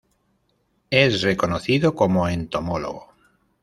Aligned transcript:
Es 0.89 1.21
reconocido 1.21 1.93
como 1.93 2.27
entomólogo. 2.27 3.13